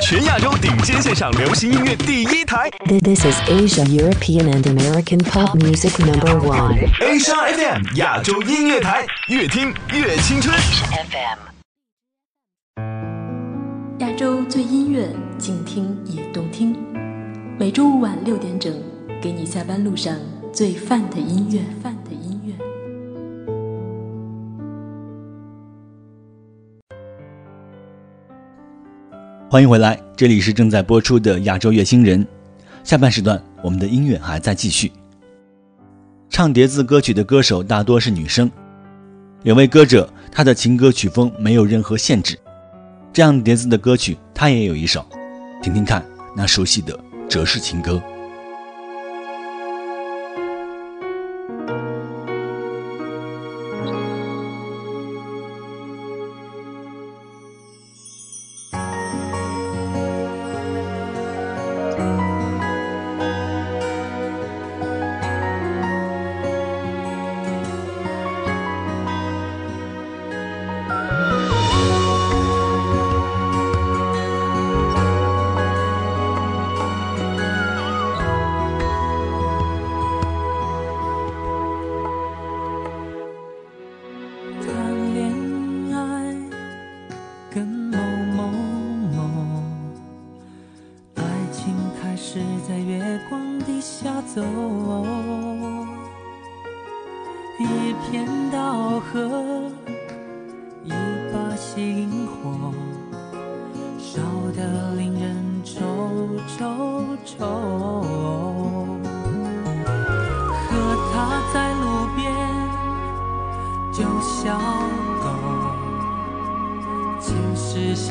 [0.00, 2.70] 全亚洲顶尖线上流行音乐第一台。
[2.86, 6.78] This is Asia, European, and American pop music number one.
[6.98, 10.56] Asia FM 亚洲音乐台，越听越青春。
[11.10, 11.38] FM
[13.98, 16.74] 亚洲最音乐，静听也动听。
[17.58, 18.72] 每周五晚六点整，
[19.20, 20.16] 给你下班路上
[20.54, 21.60] 最范的音乐。
[21.82, 22.31] 范的音乐。
[29.52, 32.26] 欢迎回来，这里是正在播出的亚洲乐星人。
[32.84, 34.90] 下半时段，我们的音乐还在继续。
[36.30, 38.50] 唱叠字歌曲的歌手大多是女生，
[39.42, 42.38] 有位歌者，他的情歌曲风没有任何限制。
[43.12, 45.04] 这样叠字的歌曲，他也有一首，
[45.62, 46.02] 听听看
[46.34, 46.98] 那熟悉的
[47.28, 48.02] 哲式情歌。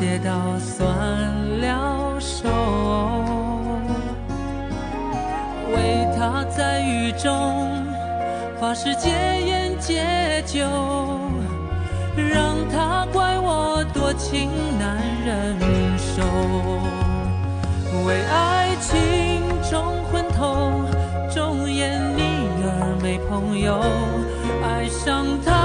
[0.01, 0.89] 写到算
[1.59, 2.49] 了手，
[5.75, 7.85] 为他在雨中
[8.59, 9.11] 发誓戒
[9.45, 10.65] 烟戒酒，
[12.17, 15.55] 让他怪我多情难忍
[15.99, 16.23] 受，
[18.03, 20.81] 为爱情冲昏头，
[21.31, 22.23] 忠言逆
[22.63, 23.79] 耳没朋友，
[24.63, 25.60] 爱上他。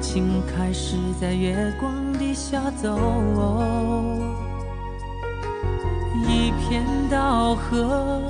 [0.00, 2.98] 情开始在月光底下走，
[6.26, 8.20] 一片稻禾，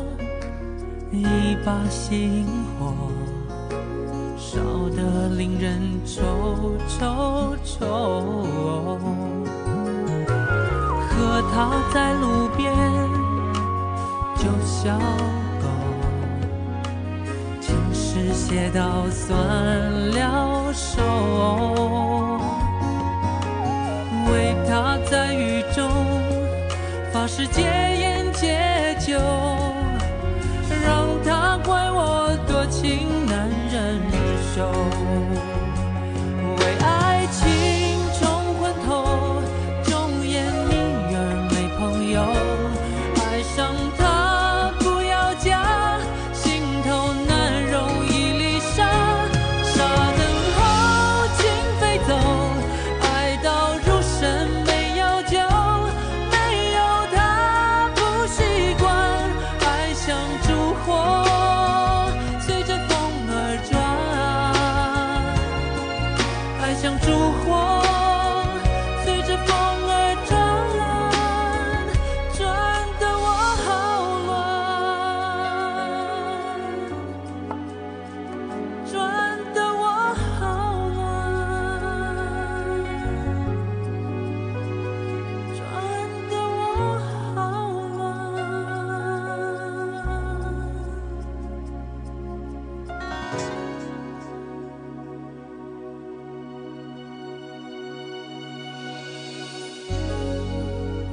[1.11, 1.25] 一
[1.65, 2.47] 把星
[2.79, 2.93] 火，
[4.37, 4.59] 烧
[4.97, 8.49] 得令人愁愁愁。
[11.09, 12.73] 和他在路边，
[14.37, 14.99] 就像，
[18.37, 19.35] 写到酸
[20.11, 21.03] 了手。
[24.31, 25.91] 为他在雨中
[27.11, 28.06] 发誓戒烟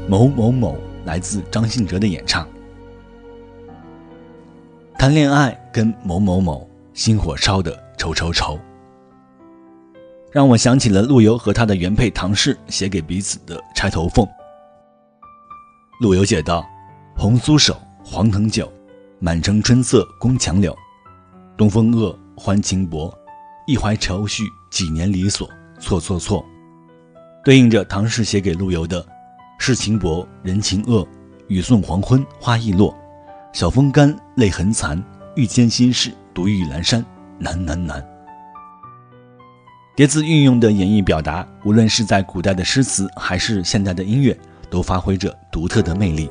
[0.08, 2.48] 某某某来自张信哲的演唱。
[4.98, 8.60] 谈恋爱跟某某某，心火烧的愁愁愁，
[10.32, 14.26] 让我想起了陆游和他的原配唐氏写给彼此的《钗头凤》。
[16.02, 16.66] 陆游写道
[17.16, 18.72] ：“红酥手，黄藤酒，
[19.20, 20.76] 满城春色宫墙柳。
[21.56, 23.14] 东风恶，欢情薄，
[23.68, 25.50] 一怀愁绪几年离索。
[25.80, 26.46] 错错错。”
[27.44, 29.06] 对应着唐氏写给陆游的
[29.66, 31.08] “世情薄，人情恶，
[31.48, 32.94] 雨送黄昏花易落。”
[33.54, 35.02] 晓风干，泪痕残。
[35.38, 37.02] 欲笺心事，独倚阑珊，
[37.40, 38.06] 难难难。
[39.96, 44.38] 叠字运用的演绎表达，无论是在古代的诗词，还是现代的音乐，
[44.70, 46.30] 都发挥着独特的魅力。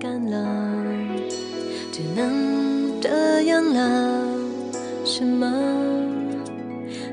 [0.00, 0.48] 干了，
[1.92, 4.26] 只能这样了。
[5.04, 5.46] 什么？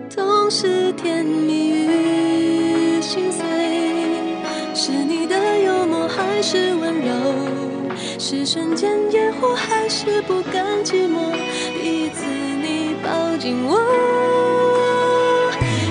[0.10, 3.44] 总是甜蜜与心碎，
[4.74, 7.12] 是你的幽默还是温柔？
[8.18, 11.34] 是瞬间烟火还是不甘寂寞？
[11.82, 13.78] 第一次你抱紧我。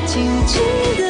[0.06, 0.62] 轻轻
[0.96, 1.05] 的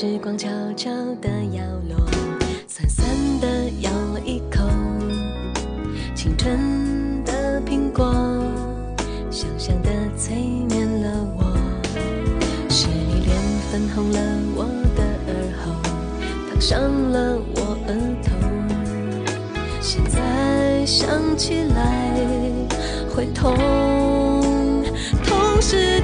[0.00, 2.06] 时光悄悄地摇落，
[2.66, 3.06] 酸酸
[3.38, 4.66] 的咬了一口，
[6.14, 8.10] 青春的苹果，
[9.30, 10.34] 香香的催
[10.70, 11.54] 眠了我。
[12.70, 13.36] 是你脸
[13.70, 14.18] 粉红了
[14.56, 14.64] 我
[14.96, 15.70] 的耳后，
[16.48, 16.80] 烫伤
[17.12, 17.92] 了我额
[18.24, 18.32] 头。
[19.82, 22.24] 现在想起来
[23.14, 23.54] 会痛，
[25.22, 26.00] 痛是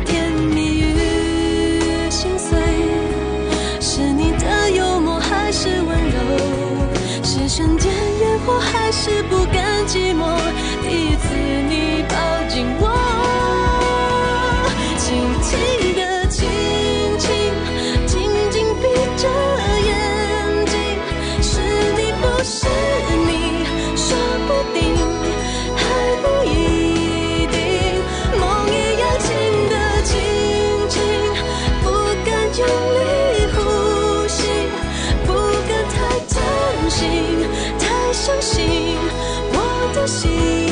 [40.07, 40.66] 心。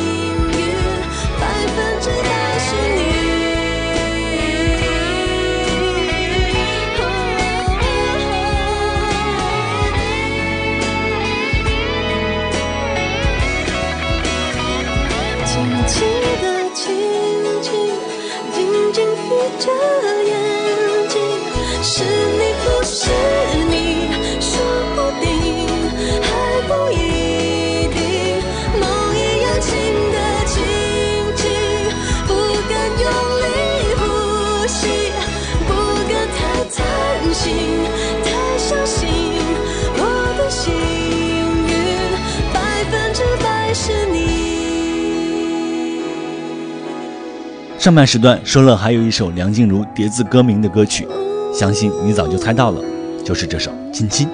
[47.85, 51.07] 上半时段说了还有一首梁静茹叠字歌名的歌曲
[51.53, 52.83] 相信你早就猜到了
[53.23, 54.27] 就是这首亲亲。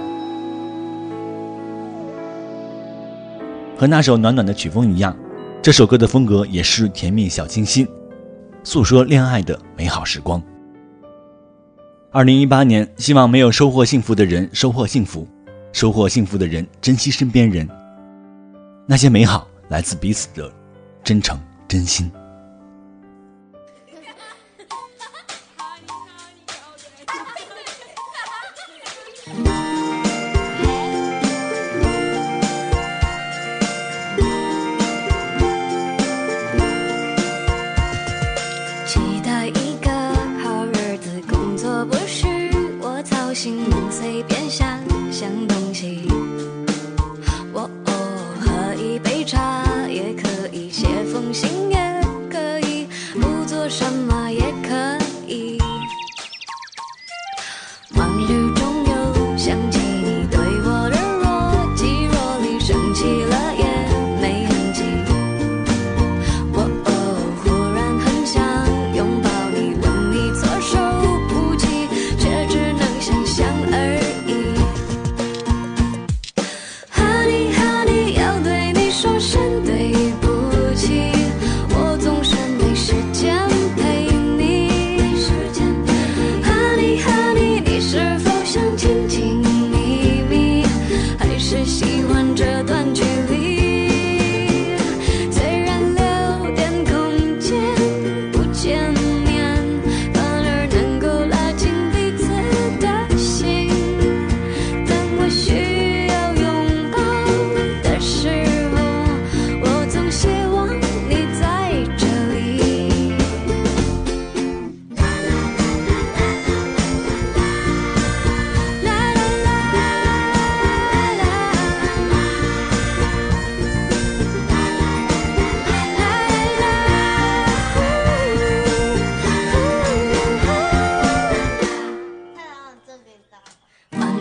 [3.77, 5.17] 和那首暖暖的曲风一样
[5.61, 7.85] 这首歌的风格也是甜蜜小清新
[8.63, 10.41] 诉说恋爱的美好时光。
[12.13, 15.27] 二零一八年希望没有收获幸福的人收获幸福
[15.73, 17.69] 收获幸福的人珍惜身边人。
[18.87, 20.49] 那些美好来自彼此的
[21.03, 22.09] 真诚真心。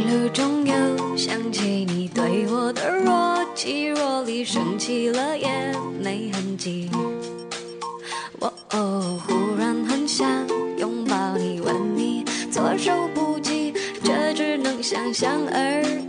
[0.04, 5.50] 路中又想起你对我的若即若离，生气了也
[6.02, 6.90] 没痕迹。
[8.40, 10.28] 我哦，忽然很想
[10.78, 15.84] 拥抱你，吻你，措手不及，却只能想象而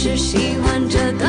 [0.00, 1.27] 是喜欢这道。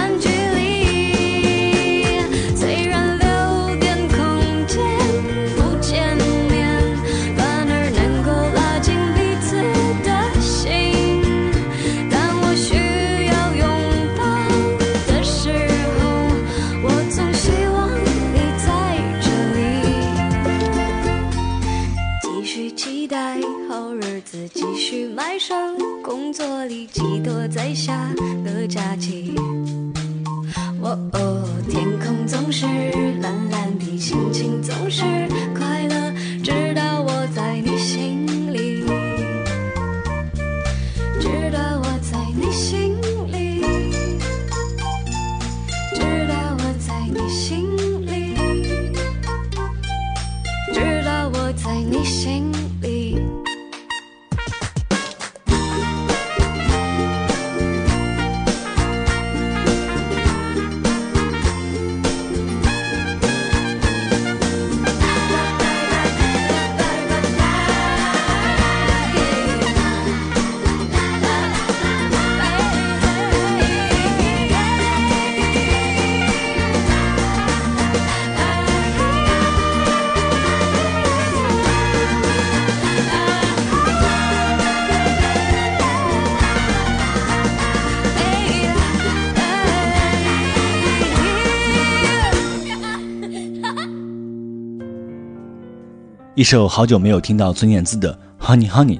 [96.39, 98.97] 一首好久没有听到孙燕姿的 honey honey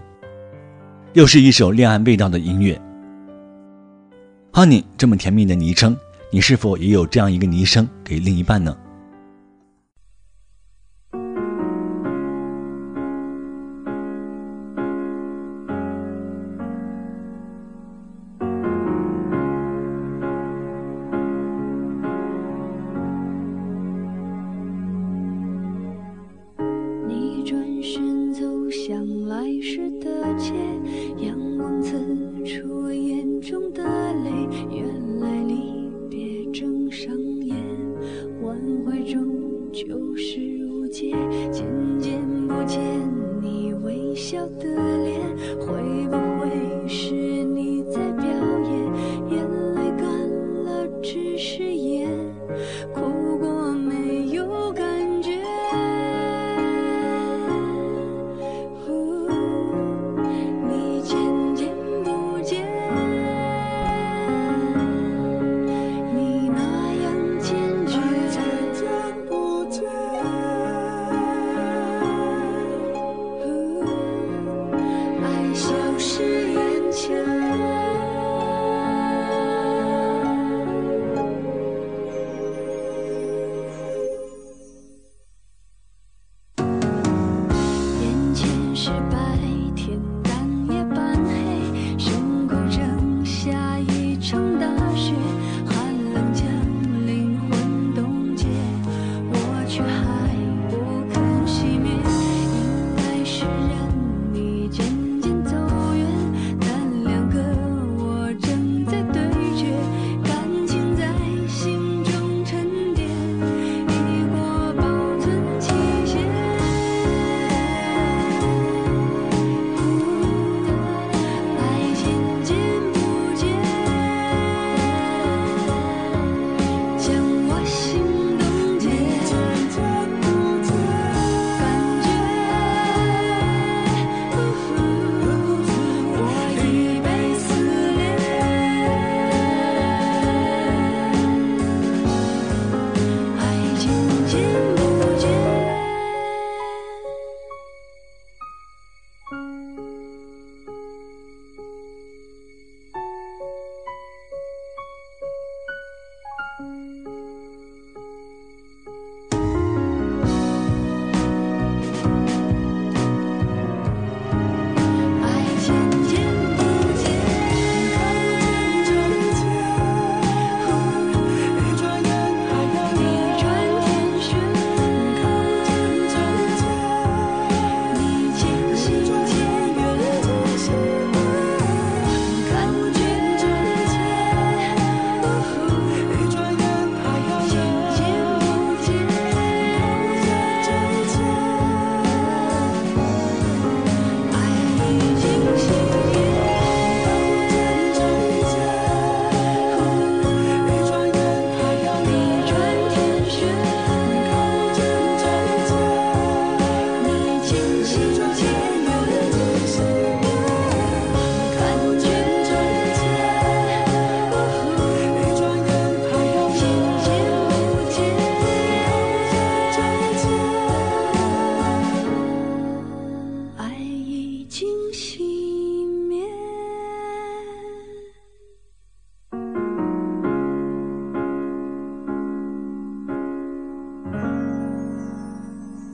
[1.13, 2.77] 又是一首恋爱味道的音乐。
[4.51, 5.95] Honey 这么甜蜜的昵称
[6.33, 8.75] 你是否也有这样一个昵称给另一半呢？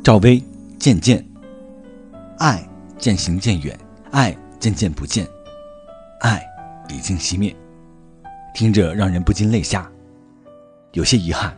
[0.06, 0.40] 赵薇，
[0.78, 1.26] 渐渐，
[2.38, 2.64] 爱
[2.96, 3.76] 渐行渐远，
[4.12, 5.28] 爱渐渐不见，
[6.20, 6.46] 爱
[6.90, 7.56] 已经熄灭，
[8.54, 9.92] 听着让人不禁泪下。
[10.92, 11.58] 有些遗憾，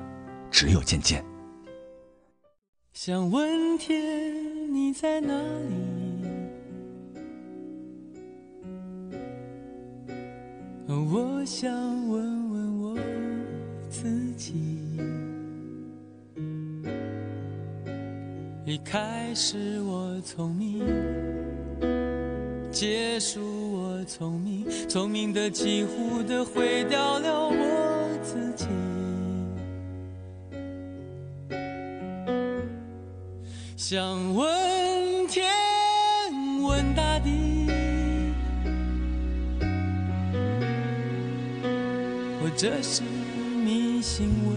[0.50, 1.22] 只有渐渐。
[2.94, 5.34] 想问天你在哪
[5.68, 5.76] 里？
[10.88, 11.70] 我想
[12.08, 12.98] 问问我
[13.90, 14.77] 自己。
[18.68, 20.86] 一开始我聪明，
[22.70, 23.40] 结束
[23.72, 28.68] 我聪明，聪明的几乎的毁掉了我自己。
[33.78, 35.46] 想问天，
[36.62, 37.70] 问大地，
[42.42, 43.02] 或者是
[43.64, 44.57] 迷信问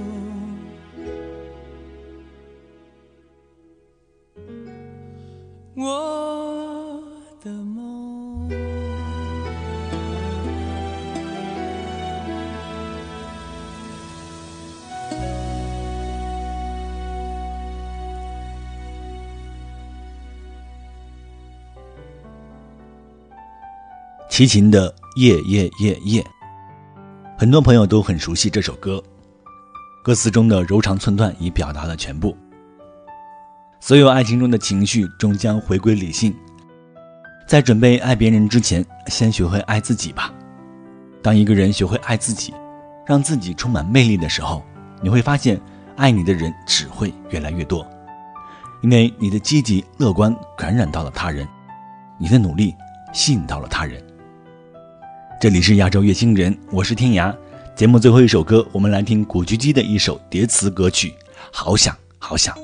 [24.31, 26.21] 齐秦的《夜夜夜夜》，
[27.37, 29.03] 很多朋友都很熟悉这首歌，
[30.05, 32.35] 歌词中的柔肠寸断已表达了全部。
[33.81, 36.33] 所有爱情中的情绪终将回归理性，
[37.45, 40.33] 在准备爱别人之前，先学会爱自己吧。
[41.21, 42.53] 当一个人学会爱自己，
[43.05, 44.63] 让自己充满魅力的时候，
[45.01, 45.59] 你会发现，
[45.97, 47.85] 爱你的人只会越来越多，
[48.81, 51.45] 因为你的积极乐观感染到了他人，
[52.17, 52.73] 你的努力
[53.11, 54.01] 吸引到了他人。
[55.41, 57.35] 这里是亚洲乐星人，我是天涯。
[57.75, 61.07] 节目最后一首歌，我们来听古巨基的一首叠词歌曲
[61.51, 62.55] 《好想好想》。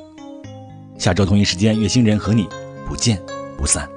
[0.95, 2.47] 下周同一时间，月星人和你
[2.87, 3.19] 不见
[3.57, 3.89] 不散。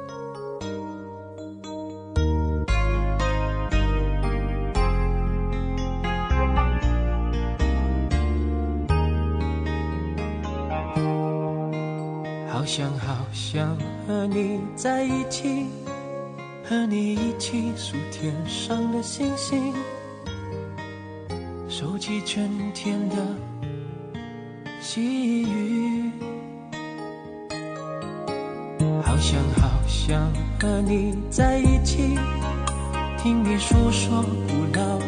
[12.49, 15.67] 好想好想和你在一起，
[16.71, 19.75] 和你一起数天上的星星，
[21.69, 23.17] 收集春天的
[24.81, 26.13] 细雨。
[29.03, 32.17] 好想好想和你在一起，
[33.19, 35.00] 听你诉说古老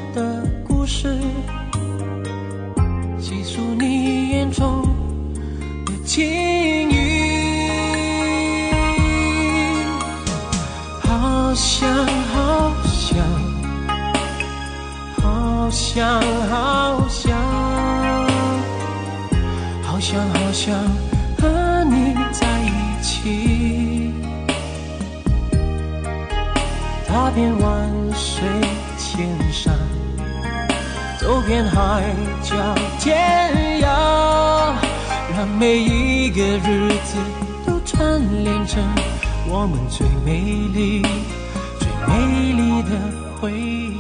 [27.13, 28.43] 踏遍万水
[28.97, 29.75] 千山，
[31.21, 32.03] 走遍海
[32.43, 32.57] 角
[32.99, 34.73] 天涯，
[35.37, 37.19] 让每一个日子
[37.67, 38.83] 都串联成
[39.47, 40.41] 我们最美
[40.73, 41.03] 丽、
[41.79, 42.89] 最美丽的
[43.39, 43.92] 回忆。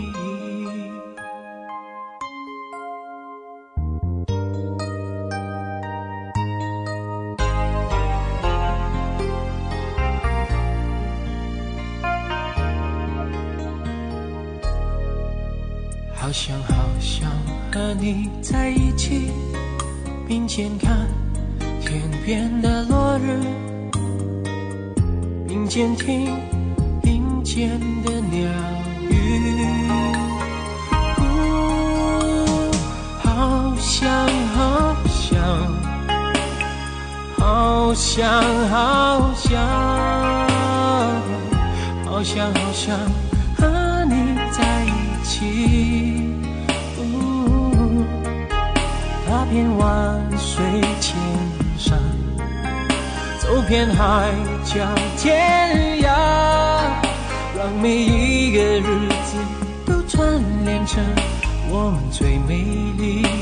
[38.14, 38.28] 想
[38.68, 39.58] 好想，
[42.04, 42.94] 好想好想
[43.56, 46.28] 和你在一起。
[46.98, 48.04] 呜
[49.26, 50.62] 踏遍万水
[51.00, 51.16] 千
[51.78, 51.98] 山，
[53.40, 54.30] 走遍海
[54.62, 56.12] 角天涯，
[57.56, 59.38] 让每一个日子
[59.86, 60.22] 都串
[60.66, 61.02] 联成
[61.70, 62.58] 我们最美
[62.98, 63.41] 丽、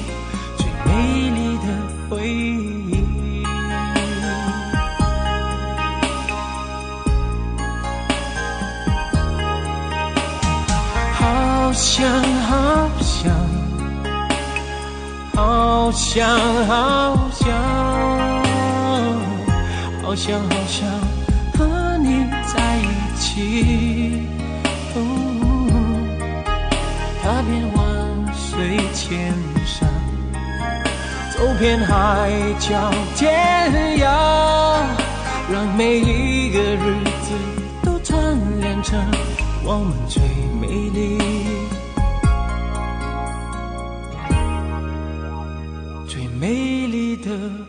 [12.01, 12.09] 想
[12.49, 13.31] 好想，
[15.37, 16.27] 好想
[16.67, 17.53] 好想，
[20.03, 20.89] 好想好想
[21.59, 22.87] 和你在一
[23.19, 24.23] 起。
[24.95, 24.99] 哦
[27.23, 27.79] 踏遍万
[28.35, 29.35] 水千
[29.67, 29.87] 山，
[31.37, 34.05] 走遍海角天涯，
[35.53, 37.35] 让每一个日子
[37.85, 38.19] 都串
[38.59, 38.99] 联成
[39.63, 39.93] 我们
[47.23, 47.60] 的。